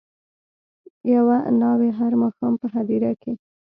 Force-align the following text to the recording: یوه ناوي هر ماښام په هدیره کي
یوه 1.13 1.37
ناوي 1.59 1.89
هر 1.99 2.11
ماښام 2.21 2.53
په 2.61 2.67
هدیره 2.75 3.11
کي 3.21 3.33